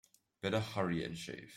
[0.41, 1.49] Better hurry and shave.